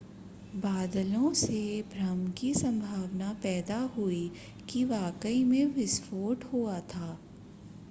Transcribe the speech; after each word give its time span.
बादलों 0.53 1.31
से 1.33 1.59
भ्रम 1.91 2.25
की 2.31 2.53
संभावना 2.53 3.31
पैदा 3.43 3.79
हुई 3.97 4.31
कि 4.69 4.83
वाकई 4.85 5.43
में 5.43 5.65
विस्फोट 5.75 6.43
हुआ 6.53 6.79
था 6.89 7.17